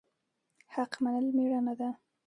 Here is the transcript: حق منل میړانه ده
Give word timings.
حق 0.73 0.91
منل 1.03 1.25
میړانه 1.37 1.73
ده 1.79 1.89